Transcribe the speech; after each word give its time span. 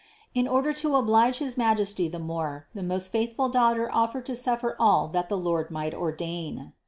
And 0.35 0.47
in 0.47 0.51
order 0.51 0.73
to 0.73 0.95
oblige 0.95 1.37
his 1.37 1.57
Majesty 1.57 2.07
the 2.07 2.17
more, 2.17 2.65
the 2.73 2.81
most 2.81 3.11
faithful 3.11 3.49
Daughter 3.49 3.87
offered 3.93 4.25
to 4.25 4.35
suffer 4.35 4.75
all 4.79 5.07
that 5.09 5.29
the 5.29 5.37
Lord 5.37 5.69
might 5.69 5.93
ordain. 5.93 6.73